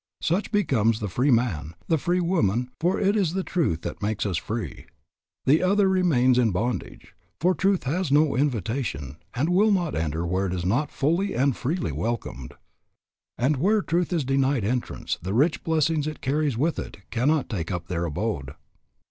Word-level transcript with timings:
Such 0.23 0.51
becomes 0.51 0.99
the 0.99 1.07
free 1.07 1.29
man, 1.29 1.75
the 1.87 1.99
free 1.99 2.19
woman, 2.21 2.71
for 2.79 2.99
it 2.99 3.15
is 3.15 3.33
the 3.35 3.43
truth 3.43 3.83
that 3.83 4.01
makes 4.01 4.25
us 4.25 4.35
free. 4.37 4.87
The 5.45 5.61
other 5.61 5.87
remains 5.87 6.39
in 6.39 6.49
bondage, 6.49 7.13
for 7.39 7.53
truth 7.53 7.83
has 7.83 8.07
had 8.09 8.15
no 8.15 8.35
invitation 8.35 9.17
and 9.35 9.49
will 9.49 9.69
not 9.71 9.93
enter 9.93 10.25
where 10.25 10.47
it 10.47 10.53
is 10.53 10.65
not 10.65 10.89
fully 10.89 11.35
and 11.35 11.55
freely 11.55 11.91
welcomed. 11.91 12.55
And 13.37 13.57
where 13.57 13.83
truth 13.83 14.11
is 14.11 14.25
denied 14.25 14.63
entrance 14.65 15.19
the 15.21 15.35
rich 15.35 15.63
blessings 15.63 16.07
it 16.07 16.19
carries 16.21 16.57
with 16.57 16.79
it 16.79 16.97
cannot 17.11 17.47
take 17.47 17.71
up 17.71 17.85
their 17.87 18.05
abode. 18.05 18.55